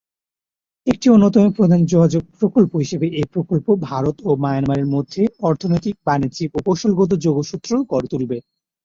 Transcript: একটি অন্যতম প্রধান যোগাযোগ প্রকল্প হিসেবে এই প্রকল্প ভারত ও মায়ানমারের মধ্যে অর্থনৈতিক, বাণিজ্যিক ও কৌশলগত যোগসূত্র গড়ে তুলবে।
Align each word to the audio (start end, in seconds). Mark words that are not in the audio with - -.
একটি 0.87 1.07
অন্যতম 1.09 1.45
প্রধান 1.51 1.81
যোগাযোগ 1.85 2.23
প্রকল্প 2.39 2.71
হিসেবে 2.75 3.07
এই 3.11 3.27
প্রকল্প 3.33 3.67
ভারত 3.87 4.15
ও 4.23 4.31
মায়ানমারের 4.43 4.87
মধ্যে 4.87 5.21
অর্থনৈতিক, 5.49 5.95
বাণিজ্যিক 6.07 6.49
ও 6.53 6.67
কৌশলগত 6.67 7.11
যোগসূত্র 7.25 7.71
গড়ে 7.91 8.07
তুলবে। 8.07 8.37